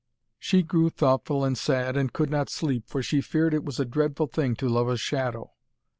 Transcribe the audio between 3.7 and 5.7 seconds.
a dreadful thing to love a shadow.